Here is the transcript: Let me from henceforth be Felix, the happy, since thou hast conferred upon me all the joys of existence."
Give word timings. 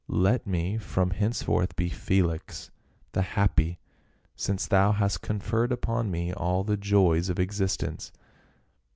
Let 0.07 0.47
me 0.47 0.79
from 0.79 1.11
henceforth 1.11 1.75
be 1.75 1.87
Felix, 1.87 2.71
the 3.11 3.21
happy, 3.21 3.77
since 4.35 4.65
thou 4.65 4.93
hast 4.93 5.21
conferred 5.21 5.71
upon 5.71 6.09
me 6.09 6.33
all 6.33 6.63
the 6.63 6.75
joys 6.75 7.29
of 7.29 7.39
existence." 7.39 8.11